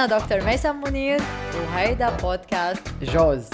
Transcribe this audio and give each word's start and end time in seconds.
أنا 0.00 0.18
دكتور 0.18 0.44
ميسم 0.44 0.80
منير 0.86 1.20
وهيدا 1.54 2.16
بودكاست 2.16 2.82
جوز. 3.02 3.50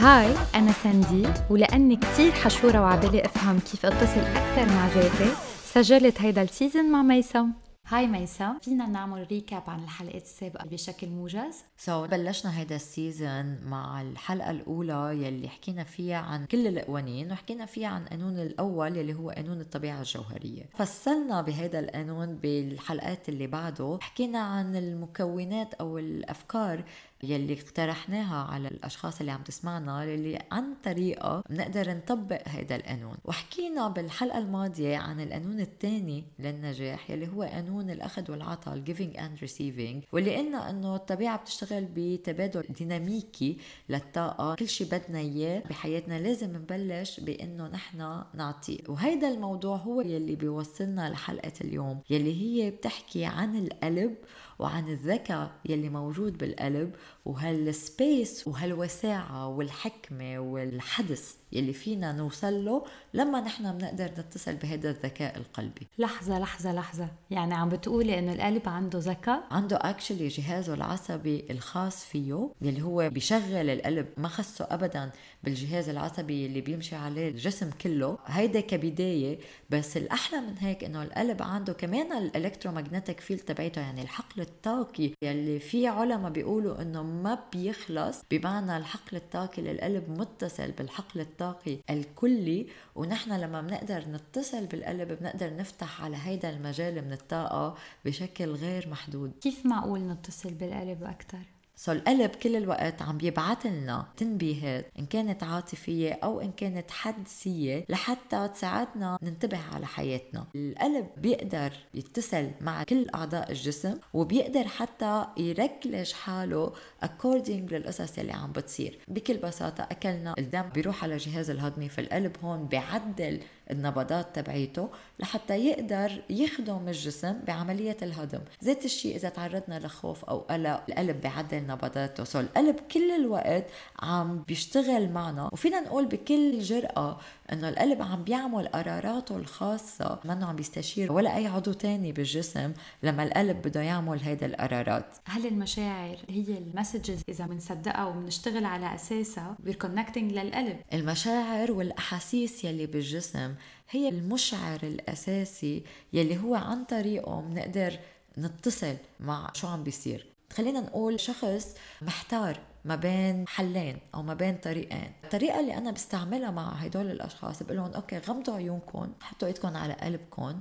Hi 0.00 0.34
أنا 0.54 0.72
ساندي 0.82 1.28
ولأني 1.50 1.96
كتير 1.96 2.32
حشورة 2.32 2.80
وعبالي 2.80 3.24
أفهم 3.24 3.58
كيف 3.58 3.86
أتصل 3.86 4.20
أكثر 4.20 4.74
مع 4.74 4.86
ذاتي 4.94 5.32
سجلت 5.64 6.20
هيدا 6.20 6.42
ال 6.42 6.49
season 6.49 6.92
مع 6.92 7.02
ميسم. 7.02 7.50
Hi 7.92 8.06
ميسا 8.06 8.56
فينا 8.62 8.86
نعمل 8.86 9.26
recap 9.30 9.62
عن 9.66 9.84
الحلقات 9.84 10.22
السابقة 10.22 10.66
بشكل 10.66 11.08
موجز. 11.08 11.64
so 11.76 12.06
so, 12.06 12.10
بلشنا 12.10 12.58
هيدا 12.58 12.76
ال 12.76 12.88
season 12.88 13.58
مع 13.64 14.02
الحلقة 14.02 14.50
الأولى 14.50 15.26
يلي 15.26 15.48
حكينا 15.48 15.84
فيها 15.84 16.16
عن 16.16 16.46
كل 16.46 16.66
القوانين 16.66 17.32
وحكينا 17.32 17.66
فيها 17.66 17.88
عن 17.88 18.04
قانون 18.04 18.38
الأول 18.38 18.96
يلي 18.96 19.14
هو 19.14 19.30
قانون 19.30 19.60
الطبيعة 19.60 19.98
الجوهرية. 20.00 20.62
فصلنا 20.74 21.42
بهذا 21.42 21.80
القانون 21.80 22.36
بالحلقات 22.36 23.28
اللي 23.28 23.46
بعده 23.46 23.98
حكينا 24.00 24.38
عن 24.38 24.76
المكونات 24.76 25.74
أو 25.74 25.98
الأفكار 25.98 26.84
يلي 27.22 27.60
اقترحناها 27.60 28.52
على 28.52 28.68
الأشخاص 28.68 29.20
اللي 29.20 29.32
عم 29.32 29.42
تسمعنا 29.42 30.04
اللي 30.04 30.38
عن 30.52 30.74
طريقة 30.84 31.44
بنقدر 31.50 31.94
نطبق 31.94 32.48
هذا 32.48 32.76
القانون. 32.76 33.16
وحكينا 33.24 33.88
بالحلقة 33.88 34.38
الماضية 34.38 34.96
عن 34.96 35.20
القانون 35.20 35.60
الثاني 35.60 36.24
للنجاح 36.38 37.10
يلي 37.10 37.28
هو 37.28 37.42
قانون 37.42 37.79
الأخذ 37.88 38.30
والعطاء 38.30 38.74
ال 38.74 38.80
giving 38.80 39.16
and 39.16 39.38
receiving 39.38 40.04
واللي 40.12 40.36
قلنا 40.36 40.70
إنه 40.70 40.96
الطبيعة 40.96 41.38
بتشتغل 41.38 41.88
بتبادل 41.94 42.62
ديناميكي 42.78 43.56
للطاقة. 43.88 44.54
كل 44.54 44.68
شيء 44.68 44.86
بدنا 44.86 45.18
إياه 45.18 45.62
بحياتنا 45.70 46.20
لازم 46.20 46.56
نبلش 46.56 47.20
بإنه 47.20 47.68
نحن 47.68 48.22
نعطيه 48.34 48.78
وهيدا 48.88 49.28
الموضوع 49.28 49.76
هو 49.76 50.00
يلي 50.00 50.36
بيوصلنا 50.36 51.10
لحلقة 51.10 51.52
اليوم 51.60 52.00
يلي 52.10 52.42
هي 52.42 52.70
بتحكي 52.70 53.24
عن 53.24 53.56
القلب 53.56 54.14
وعن 54.60 54.88
الذكاء 54.88 55.50
يلي 55.64 55.88
موجود 55.88 56.38
بالقلب 56.38 56.94
وهال 57.24 57.70
space 57.70 58.48
وهالوساعة 58.48 59.48
والحكمة 59.48 60.38
والحدس 60.38 61.34
يلي 61.52 61.72
فينا 61.72 62.12
نوصل 62.12 62.64
له 62.64 62.84
لما 63.14 63.40
نحن 63.40 63.78
بنقدر 63.78 64.04
نتصل 64.04 64.54
بهذا 64.54 64.90
الذكاء 64.90 65.36
القلبي. 65.36 65.86
لحظة 65.98 66.38
لحظة 66.38 66.72
لحظة. 66.72 67.08
يعني 67.30 67.54
عم 67.54 67.68
بتقولي 67.68 68.18
إنه 68.18 68.32
القلب 68.32 68.68
عنده 68.68 68.98
ذكاء؟ 68.98 69.42
عنده 69.50 69.76
actually 69.76 70.28
جهازه 70.28 70.74
العصبي 70.74 71.44
الخاص 71.50 72.04
فيه 72.04 72.48
يلي 72.62 72.82
هو 72.82 73.10
بيشغل 73.10 73.70
القلب 73.70 74.06
ما 74.16 74.28
خصه 74.28 74.66
ابدا 74.70 75.10
بالجهاز 75.42 75.88
العصبي 75.88 76.46
اللي 76.46 76.60
بيمشي 76.60 76.96
عليه 76.96 77.28
الجسم 77.28 77.70
كله. 77.70 78.18
هيدا 78.26 78.60
كبداية 78.60 79.38
بس 79.70 79.96
الأحلى 79.96 80.40
من 80.40 80.58
هيك 80.58 80.84
إنه 80.84 81.02
القلب 81.02 81.42
عنده 81.42 81.72
كمان 81.72 82.30
ال 82.30 82.36
electromagnetic 82.36 83.20
field 83.20 83.40
تبعته 83.40 83.80
يعني 83.80 84.02
الحقل 84.02 84.46
الطاقي 84.50 85.10
يلي 85.22 85.58
في 85.58 85.86
علماء 85.86 86.30
بيقولوا 86.30 86.82
إنه 86.82 87.02
ما 87.02 87.38
بيخلص 87.52 88.22
بمعنى 88.30 88.76
الحقل 88.76 89.16
الطاقي 89.16 89.62
للقلب 89.62 90.10
متصل 90.10 90.70
بالحقل 90.70 91.20
الطاقي 91.20 91.78
الكلي 91.90 92.66
ونحن 92.94 93.32
لما 93.32 93.60
بنقدر 93.60 94.04
نتصل 94.08 94.66
بالقلب 94.66 95.12
بنقدر 95.12 95.56
نفتح 95.56 96.04
على 96.04 96.16
هيدا 96.16 96.50
المجال 96.50 97.04
من 97.04 97.12
الطاقة 97.12 97.76
بشكل 98.04 98.50
غير 98.50 98.88
محدود 98.88 99.32
كيف 99.40 99.66
معقول 99.66 100.00
نتصل 100.00 100.54
بالقلب 100.54 101.04
أكثر؟ 101.04 101.59
so 101.82 101.92
القلب 101.92 102.30
كل 102.30 102.56
الوقت 102.56 103.02
عم 103.02 103.18
بيبعث 103.18 103.66
لنا 103.66 104.06
تنبيهات 104.16 104.86
إن 104.98 105.06
كانت 105.06 105.42
عاطفية 105.42 106.12
أو 106.12 106.40
إن 106.40 106.52
كانت 106.52 106.90
حدسية 106.90 107.84
لحتى 107.88 108.48
تساعدنا 108.48 109.18
ننتبه 109.22 109.58
على 109.74 109.86
حياتنا. 109.86 110.46
القلب 110.54 111.06
بيقدر 111.16 111.72
يتصل 111.94 112.50
مع 112.60 112.82
كل 112.82 113.06
أعضاء 113.14 113.50
الجسم 113.50 113.94
وبيقدر 114.14 114.68
حتى 114.68 115.26
يركلج 115.36 116.12
حاله 116.12 116.72
according 117.04 117.72
للقصص 117.72 118.18
اللي 118.18 118.32
عم 118.32 118.52
بتصير. 118.52 118.98
بكل 119.08 119.36
بساطة 119.36 119.82
أكلنا 119.82 120.34
الدم 120.38 120.68
بيروح 120.74 121.04
على 121.04 121.14
الجهاز 121.14 121.50
الهضمي 121.50 121.88
فالقلب 121.88 122.36
هون 122.42 122.66
بيعدل 122.66 123.40
النبضات 123.70 124.36
تبعيته 124.36 124.88
لحتى 125.18 125.66
يقدر 125.66 126.22
يخدم 126.30 126.88
الجسم 126.88 127.38
بعملية 127.46 127.96
الهضم. 128.02 128.40
ذات 128.64 128.84
الشيء 128.84 129.16
إذا 129.16 129.28
تعرضنا 129.28 129.78
لخوف 129.78 130.24
أو 130.24 130.38
قلق 130.38 130.82
القلب 130.88 131.20
بيعدل 131.20 131.66
نبضاته. 131.66 132.24
so 132.24 132.40
القلب 132.40 132.76
كل 132.92 133.10
الوقت 133.10 133.64
عم 134.02 134.42
بيشتغل 134.42 135.10
معنا. 135.10 135.48
وفينا 135.52 135.80
نقول 135.80 136.06
بكل 136.06 136.60
جرأة 136.60 137.18
إنه 137.52 137.68
القلب 137.68 138.02
عم 138.02 138.24
بيعمل 138.24 138.68
قراراته 138.68 139.36
الخاصة 139.36 140.20
منه 140.24 140.46
عم 140.46 140.56
بيستشير 140.56 141.12
ولا 141.12 141.36
أي 141.36 141.46
عضو 141.46 141.72
تاني 141.72 142.12
بالجسم 142.12 142.72
لما 143.02 143.22
القلب 143.22 143.62
بده 143.62 143.80
يعمل 143.80 144.20
هيدا 144.20 144.46
القرارات. 144.46 145.16
هل 145.24 145.46
المشاعر 145.46 146.16
هي 146.28 146.58
ال 146.58 146.65
messages 146.65 147.22
إذا 147.28 147.46
بنصدقها 147.46 148.06
وبنشتغل 148.06 148.64
على 148.64 148.94
أساسها؟ 148.94 149.56
بي 149.58 149.69
reconnecting 149.69 150.32
للقلب. 150.32 150.76
المشاعر 150.94 151.72
والأحاسيس 151.72 152.64
يلي 152.64 152.86
بالجسم 152.86 153.54
هي 153.90 154.08
المؤشر 154.08 154.80
الأساسي 154.82 155.84
يلي 156.12 156.38
هو 156.38 156.54
عن 156.54 156.84
طريقه 156.84 157.40
بنقدر 157.40 157.98
نتصل 158.38 158.96
مع 159.20 159.50
شو 159.54 159.66
عم 159.66 159.84
بيصير. 159.84 160.26
خلينا 160.52 160.80
نقول 160.80 161.20
شخص 161.20 161.74
محتار 162.02 162.60
ما 162.84 162.96
بين 162.96 163.48
حلين 163.48 163.98
أو 164.14 164.22
ما 164.22 164.34
بين 164.34 164.56
طريقين. 164.56 165.12
الطريقة 165.24 165.60
اللي 165.60 165.76
أنا 165.76 165.90
بستعملها 165.90 166.50
مع 166.50 166.72
هدول 166.72 167.10
الأشخاص 167.10 167.62
بقول 167.62 167.76
لهم 167.76 167.92
okay 167.92 168.18
غمضوا 168.18 168.54
عيونكم 168.54 169.12
حطوا 169.20 169.48
ايدكم 169.48 169.76
على 169.76 169.94
قلبكم 169.94 170.60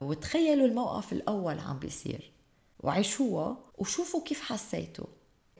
وتخيلوا 0.00 0.66
الموقف 0.66 1.12
الأول 1.12 1.58
عم 1.58 1.78
بيصير. 1.78 2.32
وعيشوها 2.80 3.56
وشوفوا 3.78 4.22
كيف 4.22 4.40
حسيتوا. 4.40 5.06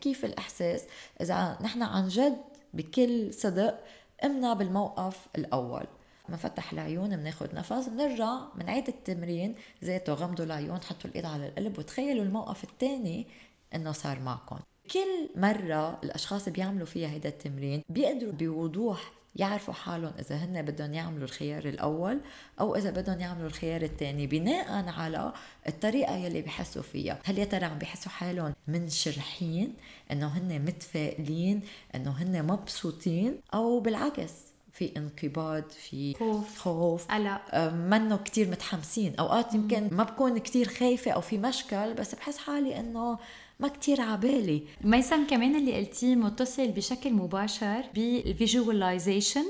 كيف 0.01 0.25
الإحساس 0.25 0.85
إذا 1.21 1.59
نحن 1.63 1.83
عن 1.83 2.09
جد 2.09 2.39
بكل 2.75 3.35
صدق 3.35 3.81
قمنا 4.23 4.55
بالموقف 4.55 5.27
الأول. 5.37 5.87
بنفتح 6.29 6.73
العيون 6.73 7.17
بناخد 7.17 7.55
نفس 7.55 7.89
بنرجع 7.89 8.39
بنعيد 8.55 8.89
التمرين 8.89 9.55
ذاته 9.85 10.13
غمضوا 10.13 10.45
العيون 10.45 10.83
حطوا 10.83 11.11
الإيد 11.11 11.25
على 11.25 11.49
القلب 11.49 11.79
وتخيلوا 11.79 12.25
الموقف 12.25 12.65
الثاني 12.65 13.27
إنه 13.75 13.93
صار 13.93 14.21
معكم. 14.21 14.59
كل 14.91 15.31
مرة 15.37 16.01
الأشخاص 16.05 16.49
بيعملوا 16.49 16.87
فيها 16.87 17.09
هيدا 17.09 17.29
التمرين 17.29 17.83
بيقدروا 17.89 18.33
بوضوح 18.33 19.13
يعرفوا 19.37 19.75
حالهم 19.75 20.13
إذا 20.19 20.37
هن 20.37 20.63
بدهم 20.63 20.95
يعملوا 20.95 21.25
الخيار 21.25 21.65
الأول 21.65 22.21
أو 22.61 22.77
إذا 22.77 22.91
بدهم 22.91 23.21
يعملوا 23.21 23.47
الخيار 23.47 23.83
الثاني 23.83 24.27
بناء 24.27 24.89
على 24.89 25.33
الطريقة 25.69 26.17
يلي 26.17 26.43
بحسوا 26.43 26.83
فيها. 26.83 27.19
هل 27.25 27.39
يا 27.39 27.45
ترى 27.45 27.65
عم 27.65 27.79
بحسوا 27.79 28.13
حالهم 28.13 28.55
منشرحين 28.69 29.75
إنه 30.13 30.27
هن 30.27 30.63
متفائلين 30.63 31.61
إنه 31.95 32.11
هن 32.11 32.47
مبسوطين 32.47 33.41
أو 33.55 33.81
بالعكس؟ 33.81 34.54
في 34.75 34.93
انقباض 34.97 35.63
في 35.71 36.15
خوف. 36.15 36.59
خوف. 36.59 37.07
قلق. 37.11 37.41
منه 37.75 38.17
كتير 38.17 38.49
متحمسين. 38.49 39.15
أوقات 39.17 39.55
يمكن 39.55 39.89
ما 39.93 40.05
بكون 40.05 40.39
كتير 40.39 40.69
خايفة 40.69 41.11
أو 41.11 41.21
في 41.21 41.39
مشكل 41.39 41.95
بس 41.95 42.15
بحس 42.15 42.39
حالي 42.39 42.81
إنه 42.81 43.19
ما 43.61 43.69
كتير 43.69 44.01
عبالي. 44.01 44.63
ميسم 44.85 45.27
كمان 45.27 45.57
اللي 45.57 45.77
قلتيه 45.77 46.15
متصل 46.17 46.69
بشكل 46.69 47.13
مباشر 47.13 47.85
بالفيجواليزيشن 47.95 49.45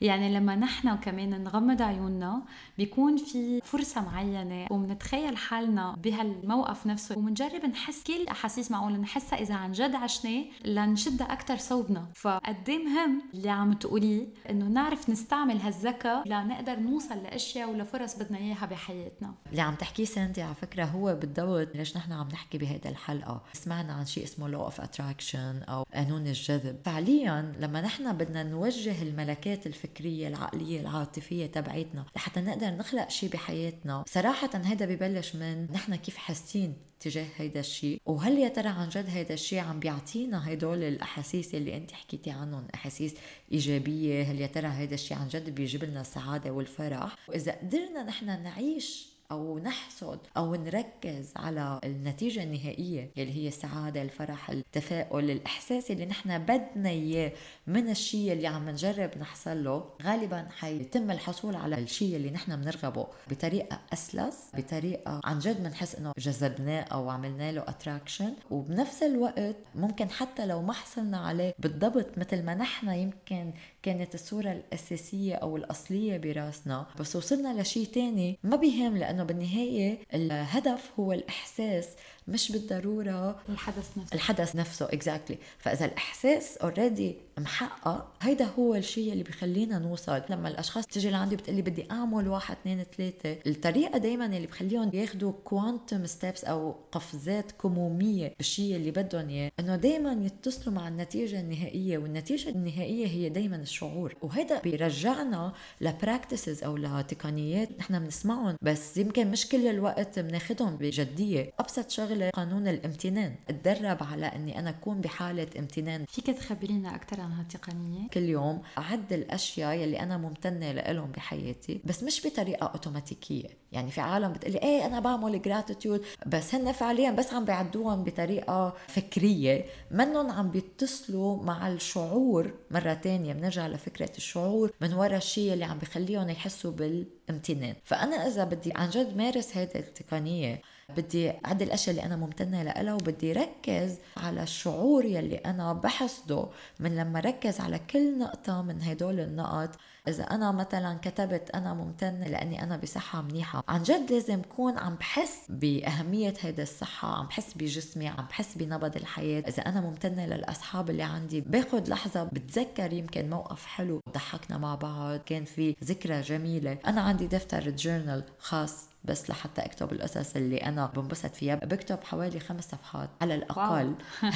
يعني 0.00 0.34
لما 0.34 0.56
نحن 0.56 0.96
كمان 0.96 1.44
نغمض 1.44 1.82
عيوننا 1.82 2.42
بيكون 2.78 3.16
في 3.16 3.60
فرصة 3.64 4.04
معينة 4.04 4.66
ومنتخيل 4.70 5.36
حالنا 5.36 5.96
بهالموقف 6.02 6.86
نفسه. 6.86 7.18
ومنجرب 7.18 7.64
نحس 7.64 8.02
كل 8.02 8.26
أحاسيس 8.28 8.70
معقولة 8.70 8.96
نحسها 8.96 9.38
إذا 9.40 9.54
عن 9.54 9.72
جد 9.72 9.94
عشناه 9.94 10.44
لنشدها 10.64 11.32
أكثر 11.32 11.56
صوبنا. 11.56 12.06
فقد 12.14 12.68
إيه 12.68 12.84
مهم 12.84 13.22
اللي 13.34 13.50
عم 13.50 13.72
تقوليه؟ 13.72 14.26
إنه 14.50 14.64
نعرف 14.64 15.10
نستعمل 15.10 15.60
هالذكاء 15.60 16.28
لنقدر 16.28 16.78
نوصل 16.78 17.22
لأشياء 17.22 17.70
ولفرص 17.70 18.16
بدنا 18.16 18.38
إياها 18.38 18.66
بحياتنا. 18.66 19.34
اللي 19.50 19.62
عم 19.62 19.74
تحكيه 19.74 20.04
ساندي 20.04 20.42
على 20.42 20.54
فكرة 20.54 20.84
هو 20.84 21.14
بالضبط 21.14 21.76
ليش 21.76 21.96
نحن 21.96 22.12
عم 22.12 22.28
نحكي 22.28 22.58
بهيدا 22.58 22.90
الحلقة. 22.90 23.42
سمعنا 23.52 23.92
عن 23.92 24.06
شيء 24.06 24.24
اسمه 24.24 24.48
law 24.48 24.64
of 24.64 24.80
attraction 24.80 25.62
أو 25.68 25.84
قانون 25.94 26.26
الجذب. 26.26 26.76
فعليا 26.84 27.52
لما 27.60 27.80
نحن 27.80 28.12
بدنا 28.12 28.42
نوجه 28.42 29.02
الملكات 29.02 29.66
الفكرية 29.66 29.83
العقلية 30.00 30.80
العاطفية 30.80 31.46
تبعتنا 31.46 32.04
لحتى 32.16 32.40
نقدر 32.40 32.70
نخلق 32.70 33.10
شيء 33.10 33.30
بحياتنا. 33.30 34.04
صراحة 34.06 34.50
هيدا 34.54 34.86
ببلش 34.86 35.36
من 35.36 35.72
نحن 35.72 35.94
كيف 35.94 36.16
حاسين 36.16 36.74
تجاه 37.00 37.26
هيدا 37.36 37.60
الشيء 37.60 38.00
وهل 38.06 38.38
يا 38.38 38.48
ترى 38.48 38.68
عن 38.68 38.88
جد 38.88 39.06
هيدا 39.08 39.34
الشيء 39.34 39.58
عم 39.58 39.80
بيعطينا 39.80 40.52
هدول 40.52 40.82
الأحاسيس 40.82 41.54
اللي 41.54 41.76
أنت 41.76 41.92
حكيتي 41.92 42.30
عنهم؟ 42.30 42.66
أحاسيس 42.74 43.14
إيجابية 43.52 44.22
هل 44.22 44.40
يا 44.40 44.46
ترى 44.46 44.68
هيدا 44.68 44.94
الشيء 44.94 45.16
عن 45.16 45.28
جد 45.28 45.50
بيجيب 45.50 45.84
لنا 45.84 46.00
السعادة 46.00 46.50
والفرح؟ 46.50 47.16
وإذا 47.28 47.52
قدرنا 47.52 48.02
نحن 48.02 48.26
نعيش 48.26 49.13
أو 49.30 49.58
نحصد 49.58 50.18
أو 50.36 50.54
نركز 50.54 51.32
على 51.36 51.80
النتيجة 51.84 52.42
النهائية 52.42 53.10
يلي 53.16 53.32
هي 53.36 53.48
السعادة 53.48 54.02
الفرح 54.02 54.50
التفاؤل 54.50 55.30
الإحساس 55.30 55.90
اللي 55.90 56.06
نحن 56.06 56.38
بدنا 56.38 56.88
إياه 56.88 57.32
من 57.66 57.90
الشيء 57.90 58.32
اللي 58.32 58.46
عم 58.46 58.68
نجرب 58.68 59.10
نحصل 59.18 59.64
له 59.64 59.84
غالبا 60.02 60.48
حيتم 60.50 61.10
الحصول 61.10 61.56
على 61.56 61.78
الشيء 61.78 62.16
اللي 62.16 62.30
نحن 62.30 62.56
بنرغبه 62.56 63.06
بطريقة 63.30 63.80
أسلس 63.92 64.38
بطريقة 64.54 65.20
عن 65.24 65.38
جد 65.38 65.62
بنحس 65.62 65.94
إنه 65.94 66.12
جذبناه 66.18 66.82
أو 66.82 67.10
عملنا 67.10 67.52
له 67.52 67.60
اتراكشن 67.60 68.32
وبنفس 68.50 69.02
الوقت 69.02 69.56
ممكن 69.74 70.10
حتى 70.10 70.46
لو 70.46 70.62
ما 70.62 70.72
حصلنا 70.72 71.18
عليه 71.18 71.54
بالضبط 71.58 72.18
مثل 72.18 72.42
ما 72.44 72.54
نحن 72.54 72.88
يمكن 72.88 73.52
كانت 73.84 74.14
الصورة 74.14 74.52
الأساسية 74.52 75.34
أو 75.34 75.56
الأصلية 75.56 76.16
براسنا. 76.16 76.86
بس 77.00 77.16
وصلنا 77.16 77.62
لشيء 77.62 77.86
تاني 77.86 78.38
ما 78.42 78.56
بيهم 78.56 78.96
لأنه 78.96 79.24
بالنهاية 79.24 79.98
الهدف 80.14 80.90
هو 81.00 81.12
الإحساس 81.12 81.88
مش 82.28 82.52
بالضرورة 82.52 83.40
الحدث 83.48 83.98
نفسه. 83.98 84.14
الحدث 84.14 84.56
نفسه 84.56 84.86
exactly 84.92 85.36
exactly. 85.36 85.38
فإذا 85.58 85.84
الإحساس 85.84 86.56
already 86.56 87.16
محقق 87.38 88.12
هيدا 88.20 88.44
هو 88.44 88.74
الشيء 88.74 89.12
اللي 89.12 89.22
بخلينا 89.22 89.78
نوصل. 89.78 90.22
لما 90.30 90.48
الأشخاص 90.48 90.86
تيجي 90.86 91.10
لعندي 91.10 91.36
بتقلي 91.36 91.62
بدي 91.62 91.90
أعمل 91.90 92.28
واحد 92.28 92.56
اثنين 92.60 92.84
ثلاثة 92.96 93.36
الطريقة 93.46 93.98
دائما 93.98 94.26
اللي 94.26 94.46
بخليهم 94.46 94.90
ياخذوا 94.94 95.32
quantum 95.44 96.06
steps 96.06 96.44
أو 96.44 96.74
قفزات 96.92 97.52
كمومية 97.52 98.34
بالشيء 98.36 98.76
اللي 98.76 98.90
بدهم 98.90 99.28
إياه 99.28 99.50
إنه 99.60 99.76
دائما 99.76 100.12
يتصلوا 100.12 100.74
مع 100.74 100.88
النتيجة 100.88 101.40
النهائية 101.40 101.98
والنتيجة 101.98 102.48
النهائية 102.48 103.06
هي 103.06 103.28
دائما 103.28 103.56
الشعور. 103.56 104.14
وهذا 104.22 104.60
بيرجعنا 104.60 105.52
ل 105.80 105.88
practices 105.88 106.64
أو 106.64 106.76
لتقنيات 106.76 107.68
نحن 107.78 107.98
بنسمعهم 107.98 108.56
بس 108.62 108.96
يمكن 108.96 109.30
مش 109.30 109.48
كل 109.48 109.66
الوقت 109.66 110.18
بناخذهم 110.18 110.76
بجدية. 110.76 111.52
ابسط 111.58 111.90
شغلة 111.90 112.13
شغله 112.14 112.30
قانون 112.30 112.68
الامتنان. 112.68 113.34
أتدرب 113.48 114.02
على 114.02 114.26
أني 114.26 114.58
أنا 114.58 114.70
أكون 114.70 115.00
بحالة 115.00 115.46
امتنان. 115.58 116.04
فيك 116.08 116.26
تخبرينا 116.26 116.94
أكثر 116.94 117.20
عن 117.20 117.32
هالتقنيه 117.32 118.08
كل 118.08 118.22
يوم 118.22 118.62
اعد 118.78 119.12
الأشياء 119.12 119.74
يلي 119.74 120.00
أنا 120.00 120.16
ممتنة 120.16 120.72
لهم 120.72 121.12
بحياتي 121.12 121.80
بس 121.84 122.02
مش 122.02 122.26
بطريقة 122.26 122.66
أوتوماتيكية. 122.66 123.48
يعني 123.74 123.90
في 123.90 124.00
عالم 124.00 124.32
بتقلي 124.32 124.58
إيه 124.58 124.86
أنا 124.86 125.00
بعمل 125.00 125.42
gratitude 125.42 126.04
بس 126.26 126.54
هن 126.54 126.72
فعليا 126.72 127.10
بس 127.10 127.34
عم 127.34 127.44
بيعدوهم 127.44 128.04
بطريقة 128.04 128.74
فكرية 128.88 129.64
منهم 129.90 130.30
عم 130.30 130.50
بيتصلوا 130.50 131.42
مع 131.42 131.68
الشعور 131.68 132.54
مره 132.70 132.94
تانية 132.94 133.32
بنرجع 133.32 133.66
لفكرة 133.66 134.10
الشعور 134.16 134.72
من 134.80 134.92
وراء 134.92 135.16
الشيء 135.16 135.52
اللي 135.52 135.64
عم 135.64 135.78
بخليهم 135.78 136.30
يحسوا 136.30 136.70
بالامتنان. 136.70 137.74
فأنا 137.84 138.26
إذا 138.26 138.44
بدي 138.44 138.72
عن 138.74 138.90
جد 138.90 139.16
مارس 139.16 139.56
هذه 139.56 139.76
التقنية 139.76 140.60
بدي 140.96 141.30
أعد 141.46 141.62
الأشياء 141.62 141.96
اللي 141.96 142.06
أنا 142.06 142.16
ممتنة 142.16 142.62
لها 142.62 142.94
وبدي 142.94 143.32
ركز 143.32 143.98
على 144.16 144.42
الشعور 144.42 145.04
يلي 145.04 145.36
أنا 145.36 145.72
بحسده 145.72 146.46
من 146.80 146.96
لما 146.96 147.20
ركز 147.20 147.60
على 147.60 147.78
كل 147.78 148.18
نقطة 148.18 148.62
من 148.62 148.82
هدول 148.82 149.20
النقط 149.20 149.70
إذا 150.08 150.24
أنا 150.24 150.52
مثلا 150.52 150.98
كتبت 151.02 151.50
أنا 151.50 151.74
ممتنة 151.74 152.28
لأني 152.28 152.62
أنا 152.62 152.76
بصحة 152.76 153.22
منيحة 153.22 153.64
عن 153.68 153.82
جد 153.82 154.12
لازم 154.12 154.42
كون 154.42 154.78
عم 154.78 154.94
بحس 154.94 155.46
بأهمية 155.48 156.34
هيدا 156.40 156.62
الصحة 156.62 157.18
عم 157.18 157.26
بحس 157.26 157.54
بجسمي 157.54 158.08
عم 158.08 158.26
بحس 158.30 158.58
بنبض 158.58 158.96
الحياة. 158.96 159.44
إذا 159.48 159.62
أنا 159.62 159.80
ممتنة 159.80 160.26
للأصحاب 160.26 160.90
اللي 160.90 161.02
عندي 161.02 161.40
باخد 161.40 161.88
لحظة 161.88 162.24
بتذكر 162.24 162.92
يمكن 162.92 163.30
موقف 163.30 163.66
حلو 163.66 164.00
ضحكنا 164.14 164.58
مع 164.58 164.74
بعض 164.74 165.18
كان 165.18 165.44
في 165.44 165.76
ذكرى 165.84 166.20
جميلة. 166.20 166.78
أنا 166.86 167.00
عندي 167.00 167.26
دفتر 167.26 167.70
جورنال 167.70 168.24
خاص 168.38 168.93
بس 169.04 169.30
لحتى 169.30 169.64
أكتب 169.64 169.92
القصص 169.92 170.36
اللي 170.36 170.56
أنا 170.56 170.92
بنبسط 170.96 171.34
فيها 171.34 171.54
بكتب 171.54 172.04
حوالي 172.04 172.40
خمس 172.40 172.64
صفحات 172.64 173.10
على 173.20 173.34
الأقل. 173.34 173.94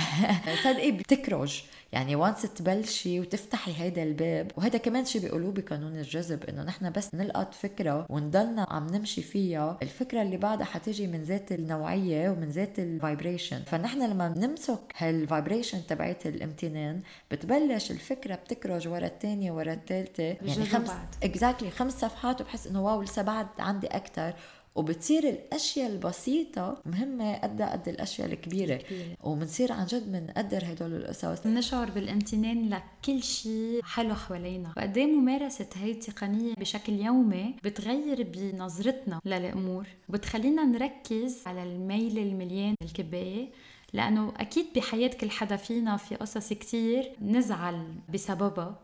صدقي 0.64 0.92
بتكرج. 0.92 1.62
يعني 1.92 2.16
once 2.16 2.42
تبلشي 2.42 3.20
وتفتحي 3.20 3.72
هيدا 3.76 4.02
الباب 4.02 4.52
وهذا 4.56 4.78
كمان 4.78 5.04
شيء 5.04 5.22
بيقولوه 5.22 5.52
بقانون 5.52 5.96
الجذب 5.96 6.44
إنه 6.44 6.62
نحن 6.62 6.90
بس 6.90 7.14
نلقط 7.14 7.54
فكرة 7.54 8.06
ونضلنا 8.08 8.66
عم 8.70 8.86
نمشي 8.86 9.22
فيها. 9.22 9.78
الفكرة 9.82 10.22
اللي 10.22 10.36
بعدها 10.36 10.64
حتيجي 10.64 11.06
من 11.06 11.22
ذات 11.22 11.52
النوعية 11.52 12.30
ومن 12.30 12.48
ذات 12.48 12.78
ال 12.78 12.87
vibration 12.87 13.62
فنحن 13.62 14.02
لما 14.10 14.28
بنمسك 14.28 14.80
هال 14.96 15.13
vibration 15.13 15.86
تبعت 15.86 16.26
الامتنان 16.26 17.00
بتبلش 17.30 17.90
الفكرة 17.90 18.34
بتكرج 18.34 18.88
ورا 18.88 19.06
الثانية 19.06 19.52
ورا 19.52 19.72
الثالثه 19.72 20.22
يعني 20.22 20.64
خمس 20.64 20.90
exactly 21.22 21.70
exactly 21.70 21.74
خمس 21.74 21.92
صفحات 21.92 22.40
وبحس 22.40 22.66
إنه 22.66 22.84
wow 22.84 23.02
لسه 23.02 23.22
بعد 23.22 23.46
عندي 23.58 23.86
أكثر 23.86 24.34
وبتصير 24.78 25.28
الأشياء 25.28 25.90
البسيطة 25.90 26.82
مهمة 26.86 27.36
قد 27.36 27.62
قد 27.62 27.88
الأشياء 27.88 28.32
الكبيرة. 28.32 28.80
وبنصير 29.24 29.72
عن 29.72 29.86
جد 29.86 30.12
بنقدر 30.12 30.64
هدول 30.64 30.94
القصص 30.94 31.42
بنشعر 31.44 31.90
بالامتنان 31.90 32.68
لكل 32.70 33.22
شيء 33.22 33.80
حلو 33.82 34.14
حوالينا. 34.14 34.72
وقد 34.76 34.98
ممارسة 34.98 35.68
هي 35.74 35.90
التقنية 35.90 36.54
بشكل 36.54 36.92
يومي 36.92 37.54
بتغير 37.64 38.22
بنظرتنا 38.22 39.20
للأمور 39.24 39.86
وبتخلينا 40.08 40.64
نركز 40.64 41.42
على 41.46 41.62
الميل 41.62 42.18
المليان 42.18 42.74
الكباية 42.82 43.48
لأنه 43.92 44.32
أكيد 44.36 44.66
بحياة 44.76 45.08
كل 45.08 45.30
حدا 45.30 45.56
فينا 45.56 45.96
في 45.96 46.14
قصص 46.14 46.52
كتير 46.52 47.12
نزعل 47.22 47.86
بسببها. 48.14 48.78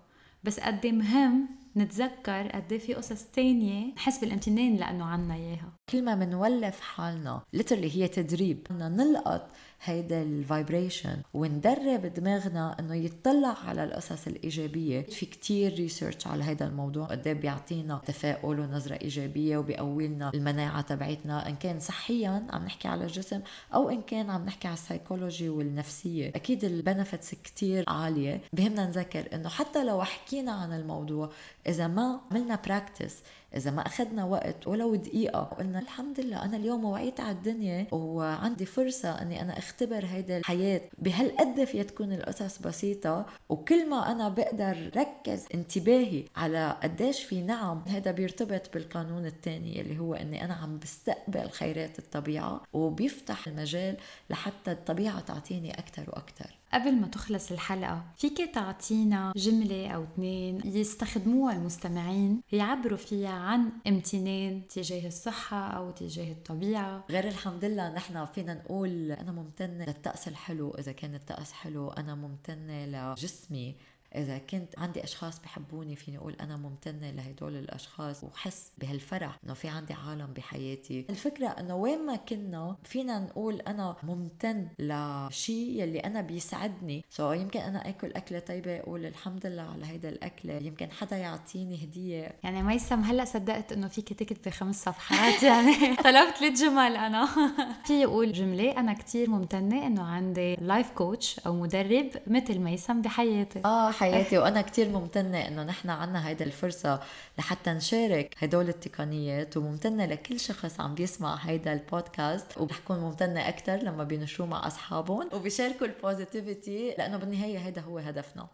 بس 0.44 0.60
قد 0.60 0.86
مهم 0.86 1.48
نتذكر 1.76 2.48
قد 2.48 2.72
إيه 2.72 2.78
في 2.78 2.94
قصص 2.94 3.22
تانية 3.22 3.94
نحس 3.94 4.20
بالامتنان 4.20 4.76
لأنه 4.76 5.04
عنا 5.04 5.34
إياها. 5.34 5.72
كل 5.88 6.04
ما 6.04 6.14
منولف 6.14 6.80
حالنا 6.80 7.42
ليترلي 7.52 7.96
هي 7.96 8.08
تدريب. 8.08 8.66
بدنا 8.70 8.88
نلقط 8.88 9.50
هيدا 9.84 10.22
ال 10.22 10.31
vibration. 10.31 11.16
وندرب 11.34 12.06
دماغنا 12.06 12.76
إنه 12.80 12.94
يطلع 12.94 13.56
على 13.66 13.84
القصص 13.84 14.26
الإيجابية. 14.26 15.02
في 15.02 15.26
كتير 15.26 15.74
research 15.74 16.26
على 16.26 16.44
هيدا 16.44 16.66
الموضوع. 16.66 17.06
قد 17.06 17.26
إيه 17.26 17.34
بيعطينا 17.34 18.00
تفاؤل 18.06 18.60
ونظرة 18.60 18.94
إيجابية 19.02 19.58
وبيقوي 19.58 20.08
لنا 20.08 20.30
المناعة 20.34 20.80
تبعتنا 20.80 21.48
إن 21.48 21.56
كان 21.56 21.80
صحيا 21.80 22.46
عم 22.50 22.64
نحكي 22.64 22.88
على 22.88 23.04
الجسم 23.04 23.40
أو 23.74 23.90
إن 23.90 24.02
كان 24.02 24.30
عم 24.30 24.44
نحكي 24.44 24.68
على 24.68 24.74
السايكولوجي 24.74 25.48
والنفسية. 25.48 26.28
أكيد 26.28 26.64
ال 26.64 26.72
benefits 26.72 27.34
كتير 27.34 27.84
عالية. 27.88 28.40
بهمنا 28.52 28.86
نذكر 28.86 29.28
إنه 29.34 29.48
حتى 29.48 29.84
لو 29.84 30.02
حكينا 30.02 30.52
عن 30.52 30.72
الموضوع 30.72 31.30
إذا 31.66 31.86
ما 31.86 32.20
عملنا 32.30 32.58
practice 32.66 33.16
إذا 33.56 33.70
ما 33.70 33.86
اخذنا 33.86 34.24
وقت 34.24 34.66
ولو 34.66 34.94
دقيقة 34.94 35.40
وقلنا 35.40 35.78
الحمد 35.78 36.20
لله 36.20 36.44
أنا 36.44 36.56
اليوم 36.56 36.84
وعيت 36.84 37.20
على 37.20 37.30
الدنيا 37.30 37.86
وعندي 37.92 38.66
فرصة 38.66 39.22
إني 39.22 39.42
أنا 39.42 39.58
أختبر 39.58 40.04
هيدا 40.06 40.38
الحياة 40.38 40.80
بهالقد 40.98 41.64
فيها 41.64 41.82
تكون 41.82 42.12
القصص 42.12 42.58
بسيطة. 42.58 43.26
وكل 43.48 43.90
ما 43.90 44.12
أنا 44.12 44.28
بقدر 44.28 44.90
ركز 44.96 45.46
انتباهي 45.54 46.24
على 46.36 46.76
قديش 46.82 47.24
في 47.24 47.42
نعم 47.42 47.82
هذا 47.88 48.10
بيرتبط 48.10 48.74
بالقانون 48.74 49.26
الثاني 49.26 49.80
اللي 49.80 49.98
هو 49.98 50.14
إني 50.14 50.44
أنا 50.44 50.54
عم 50.54 50.78
بستقبل 50.78 51.50
خيرات 51.50 51.98
الطبيعة 51.98 52.60
وبيفتح 52.72 53.46
المجال 53.46 53.96
لحتى 54.30 54.72
الطبيعة 54.72 55.20
تعطيني 55.20 55.78
أكثر 55.78 56.04
وأكثر 56.10 56.54
قبل 56.74 56.94
ما 56.94 57.06
تخلص 57.06 57.52
الحلقة 57.52 58.04
فيك 58.16 58.54
تعطينا 58.54 59.32
جملة 59.36 59.88
أو 59.88 60.02
اثنين 60.02 60.60
يستخدموها 60.64 61.52
المستمعين 61.56 62.40
يعبروا 62.52 62.98
فيها 62.98 63.30
عن 63.30 63.72
امتنان 63.86 64.68
تجاه 64.68 65.06
الصحة 65.06 65.56
أو 65.56 65.90
تجاه 65.90 66.32
الطبيعة. 66.32 67.04
غير 67.10 67.28
الحمد 67.28 67.64
لله 67.64 67.94
نحن 67.94 68.24
فينا 68.24 68.54
نقول 68.54 69.12
أنا 69.12 69.32
ممتنة 69.32 69.84
للطقس 69.84 70.28
الحلو 70.28 70.70
إذا 70.70 70.92
كان 70.92 71.14
الطقس 71.14 71.52
حلو 71.52 71.90
أنا 71.90 72.14
ممتنة 72.14 72.86
لجسمي. 72.86 73.76
إذا 74.16 74.38
كنت 74.38 74.78
عندي 74.78 75.04
أشخاص 75.04 75.40
بحبوني 75.40 75.96
فيني 75.96 76.18
أقول 76.18 76.36
أنا 76.40 76.56
ممتنة 76.56 77.10
لهدول 77.10 77.56
الأشخاص 77.56 78.24
وحس 78.24 78.72
بهالفرح 78.78 79.38
إنه 79.44 79.54
في 79.54 79.68
عندي 79.68 79.94
عالم 79.94 80.26
بحياتي. 80.26 81.06
الفكرة 81.10 81.46
إنه 81.46 81.76
وين 81.76 82.06
ما 82.06 82.16
كنا 82.16 82.76
فينا 82.84 83.18
نقول 83.18 83.60
أنا 83.60 83.96
ممتن 84.02 84.68
لشيء 84.78 85.82
يلي 85.82 85.98
أنا 85.98 86.20
بيسعدني. 86.20 87.04
سو 87.10 87.30
so 87.30 87.36
يمكن 87.36 87.60
أنا 87.60 87.88
آكل 87.88 88.12
أكلة 88.12 88.38
طيبة 88.38 88.80
أقول 88.80 89.06
الحمد 89.06 89.46
لله 89.46 89.62
على 89.62 89.86
هيدا 89.86 90.08
الأكلة. 90.08 90.54
يمكن 90.54 90.90
حدا 90.90 91.16
يعطيني 91.16 91.84
هدية. 91.84 92.32
يعني 92.42 92.62
ميسم 92.62 93.00
هلأ 93.00 93.24
صدقت 93.24 93.72
إنه 93.72 93.88
فيك 93.88 94.12
تكتبي 94.12 94.50
خمس 94.50 94.84
صفحات. 94.84 95.42
يعني 95.52 95.96
طلبت 95.96 96.36
ثلاث 96.36 96.60
جمل 96.60 96.96
أنا. 96.96 97.28
في 97.86 98.04
أقول 98.04 98.32
جملة 98.32 98.78
أنا 98.78 98.92
كثير 98.92 99.30
ممتنة 99.30 99.86
إنه 99.86 100.02
عندي 100.02 100.54
life 100.54 100.90
coach 100.90 101.38
أو 101.38 101.54
مدرب 101.54 102.10
مثل 102.26 102.58
ميسم 102.58 103.02
بحياتي 103.02 103.62
آه 103.64 103.90
حياتي 104.12 104.38
وأنا 104.38 104.62
كتير 104.62 104.88
ممتنة 104.88 105.38
إنه 105.48 105.62
نحن 105.62 105.90
عنا 105.90 106.28
هيدا 106.28 106.44
الفرصة 106.44 107.00
لحتى 107.38 107.70
نشارك 107.70 108.34
هدول 108.38 108.68
التقنيات 108.68 109.56
وممتنة 109.56 110.06
لكل 110.06 110.40
شخص 110.40 110.80
عم 110.80 110.94
بيسمع 110.94 111.34
هيدا 111.34 111.72
البودكاست 111.72 112.58
وحكون 112.58 112.98
ممتنة 112.98 113.48
أكثر 113.48 113.76
لما 113.76 114.04
بينشروه 114.04 114.48
مع 114.48 114.66
أصحابهم 114.66 115.28
وبيشاركوا 115.32 115.86
ال 115.86 115.96
positivity 115.96 116.94
لأنه 116.98 117.16
بالنهاية 117.16 117.58
هيدا 117.58 117.80
هو 117.80 117.98
هدفنا. 117.98 118.46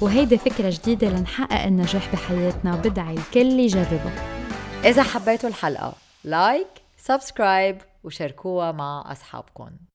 وهيدي 0.00 0.38
فكرة 0.38 0.70
جديدة 0.70 1.08
لنحقق 1.08 1.62
النجاح 1.64 2.12
بحياتنا 2.12 2.76
بدعي 2.76 3.14
الكل 3.14 3.60
يجربها 3.60 4.12
إذا 4.84 5.02
حبيتوا 5.02 5.48
الحلقة 5.48 5.94
like 6.24 6.66
subscribe 6.98 7.78
وشاركوها 8.04 8.72
مع 8.72 9.12
أصحابكم 9.12 9.70